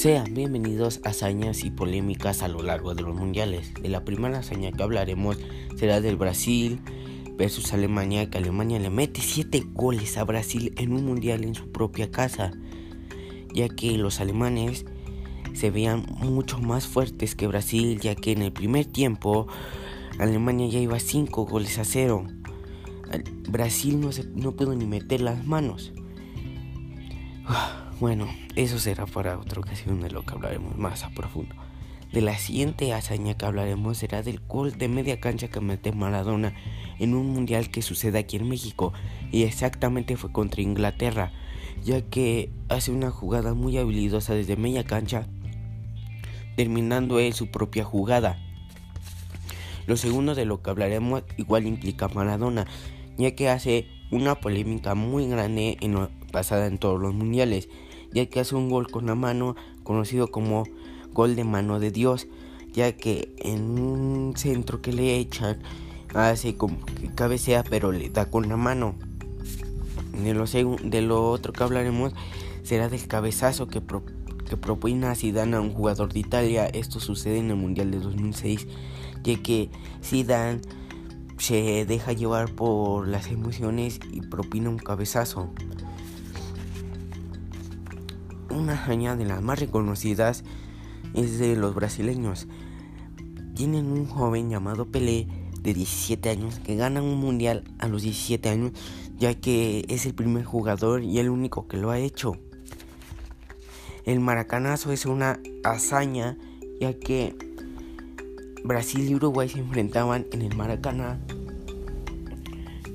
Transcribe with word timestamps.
Sean 0.00 0.32
bienvenidos 0.32 1.02
a 1.04 1.10
hazañas 1.10 1.62
y 1.62 1.70
polémicas 1.70 2.42
a 2.42 2.48
lo 2.48 2.62
largo 2.62 2.94
de 2.94 3.02
los 3.02 3.14
mundiales. 3.14 3.74
De 3.74 3.90
la 3.90 4.02
primera 4.02 4.38
hazaña 4.38 4.72
que 4.72 4.82
hablaremos 4.82 5.36
será 5.76 6.00
del 6.00 6.16
Brasil 6.16 6.80
versus 7.36 7.74
Alemania, 7.74 8.30
que 8.30 8.38
Alemania 8.38 8.78
le 8.78 8.88
mete 8.88 9.20
7 9.20 9.62
goles 9.74 10.16
a 10.16 10.24
Brasil 10.24 10.72
en 10.78 10.94
un 10.94 11.04
mundial 11.04 11.44
en 11.44 11.54
su 11.54 11.70
propia 11.70 12.10
casa, 12.10 12.52
ya 13.52 13.68
que 13.68 13.98
los 13.98 14.20
alemanes 14.20 14.86
se 15.52 15.70
veían 15.70 16.06
mucho 16.22 16.58
más 16.60 16.86
fuertes 16.86 17.34
que 17.34 17.46
Brasil, 17.46 18.00
ya 18.00 18.14
que 18.14 18.32
en 18.32 18.40
el 18.40 18.54
primer 18.54 18.86
tiempo 18.86 19.48
Alemania 20.18 20.66
ya 20.68 20.78
iba 20.78 20.98
5 20.98 21.44
goles 21.44 21.78
a 21.78 21.84
0. 21.84 22.26
Brasil 23.50 24.00
no, 24.00 24.12
se, 24.12 24.24
no 24.24 24.56
pudo 24.56 24.74
ni 24.74 24.86
meter 24.86 25.20
las 25.20 25.44
manos. 25.44 25.92
Bueno, 28.00 28.28
eso 28.56 28.78
será 28.78 29.04
para 29.04 29.38
otra 29.38 29.60
ocasión 29.60 30.00
de 30.00 30.10
lo 30.10 30.24
que 30.24 30.32
hablaremos 30.32 30.74
más 30.78 31.04
a 31.04 31.10
profundo. 31.10 31.54
De 32.10 32.22
la 32.22 32.38
siguiente 32.38 32.94
hazaña 32.94 33.36
que 33.36 33.44
hablaremos 33.44 33.98
será 33.98 34.22
del 34.22 34.40
gol 34.40 34.78
de 34.78 34.88
media 34.88 35.20
cancha 35.20 35.48
que 35.48 35.60
mete 35.60 35.92
Maradona 35.92 36.54
en 36.98 37.14
un 37.14 37.28
mundial 37.28 37.70
que 37.70 37.82
sucede 37.82 38.18
aquí 38.18 38.38
en 38.38 38.48
México 38.48 38.94
y 39.30 39.42
exactamente 39.42 40.16
fue 40.16 40.32
contra 40.32 40.62
Inglaterra, 40.62 41.30
ya 41.84 42.00
que 42.00 42.50
hace 42.70 42.90
una 42.90 43.10
jugada 43.10 43.52
muy 43.52 43.76
habilidosa 43.76 44.32
desde 44.32 44.56
media 44.56 44.82
cancha, 44.82 45.26
terminando 46.56 47.18
él 47.18 47.34
su 47.34 47.50
propia 47.50 47.84
jugada. 47.84 48.38
Lo 49.86 49.98
segundo 49.98 50.34
de 50.34 50.46
lo 50.46 50.62
que 50.62 50.70
hablaremos 50.70 51.22
igual 51.36 51.66
implica 51.66 52.08
Maradona, 52.08 52.66
ya 53.18 53.34
que 53.34 53.50
hace 53.50 53.88
una 54.10 54.36
polémica 54.36 54.94
muy 54.94 55.28
grande 55.28 55.76
en, 55.82 56.08
basada 56.32 56.66
en 56.66 56.78
todos 56.78 56.98
los 56.98 57.12
mundiales 57.12 57.68
ya 58.12 58.26
que 58.26 58.40
hace 58.40 58.54
un 58.54 58.70
gol 58.70 58.90
con 58.90 59.06
la 59.06 59.14
mano 59.14 59.56
conocido 59.82 60.30
como 60.30 60.64
gol 61.12 61.36
de 61.36 61.44
mano 61.44 61.80
de 61.80 61.90
Dios, 61.90 62.28
ya 62.72 62.92
que 62.92 63.34
en 63.38 63.78
un 63.78 64.36
centro 64.36 64.80
que 64.80 64.92
le 64.92 65.16
echan 65.16 65.58
hace 66.14 66.56
como 66.56 66.84
que 66.84 67.08
cabecea 67.14 67.62
pero 67.62 67.92
le 67.92 68.10
da 68.10 68.30
con 68.30 68.48
la 68.48 68.56
mano. 68.56 68.94
De 70.12 70.34
lo, 71.02 71.30
otro 71.30 71.52
que 71.52 71.62
hablaremos 71.62 72.12
será 72.62 72.88
del 72.88 73.06
cabezazo 73.06 73.68
que, 73.68 73.80
que 74.48 74.56
propina 74.56 75.14
Zidane 75.14 75.56
a 75.56 75.60
un 75.60 75.72
jugador 75.72 76.12
de 76.12 76.20
Italia. 76.20 76.66
Esto 76.66 77.00
sucede 77.00 77.38
en 77.38 77.50
el 77.50 77.56
Mundial 77.56 77.90
de 77.90 78.00
2006, 78.00 78.66
ya 79.22 79.42
que 79.42 79.70
Zidane 80.02 80.60
se 81.38 81.86
deja 81.86 82.12
llevar 82.12 82.52
por 82.54 83.08
las 83.08 83.28
emociones 83.28 83.98
y 84.12 84.20
propina 84.20 84.68
un 84.68 84.78
cabezazo 84.78 85.48
una 88.50 88.74
hazaña 88.74 89.16
de 89.16 89.24
las 89.24 89.42
más 89.42 89.60
reconocidas 89.60 90.44
es 91.14 91.38
de 91.38 91.56
los 91.56 91.74
brasileños. 91.74 92.48
Tienen 93.54 93.86
un 93.86 94.06
joven 94.06 94.50
llamado 94.50 94.86
Pelé 94.86 95.26
de 95.60 95.74
17 95.74 96.30
años 96.30 96.60
que 96.60 96.76
gana 96.76 97.02
un 97.02 97.18
mundial 97.18 97.64
a 97.78 97.88
los 97.88 98.02
17 98.02 98.48
años 98.48 98.72
ya 99.18 99.34
que 99.34 99.84
es 99.88 100.06
el 100.06 100.14
primer 100.14 100.44
jugador 100.44 101.02
y 101.02 101.18
el 101.18 101.28
único 101.28 101.68
que 101.68 101.76
lo 101.76 101.90
ha 101.90 101.98
hecho. 101.98 102.36
El 104.04 104.20
maracanazo 104.20 104.92
es 104.92 105.04
una 105.04 105.38
hazaña 105.62 106.38
ya 106.80 106.94
que 106.94 107.36
Brasil 108.64 109.08
y 109.08 109.14
Uruguay 109.14 109.48
se 109.48 109.58
enfrentaban 109.58 110.26
en 110.32 110.42
el 110.42 110.56
Maracaná 110.56 111.20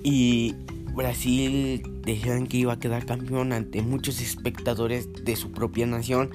y 0.04 0.56
Brasil 0.96 1.84
decían 2.02 2.48
que 2.48 2.58
iba 2.58 2.74
a 2.74 2.80
quedar 2.80 3.06
campeón 3.06 3.54
ante 3.54 3.82
muchos 3.82 4.22
espectadores 4.22 5.10
de 5.24 5.36
su 5.36 5.52
propia 5.52 5.86
nación 5.86 6.32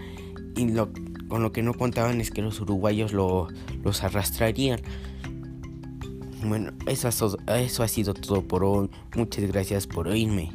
y 0.56 0.68
lo, 0.68 0.90
con 1.28 1.42
lo 1.42 1.52
que 1.52 1.62
no 1.62 1.74
contaban 1.74 2.20
es 2.20 2.30
que 2.30 2.42
los 2.42 2.60
uruguayos 2.60 3.12
lo, 3.12 3.48
los 3.82 4.02
arrastrarían. 4.02 4.80
Bueno, 6.44 6.72
eso, 6.86 7.08
eso 7.08 7.82
ha 7.82 7.88
sido 7.88 8.14
todo 8.14 8.42
por 8.42 8.64
hoy. 8.64 8.90
Muchas 9.14 9.44
gracias 9.46 9.86
por 9.86 10.08
oírme. 10.08 10.50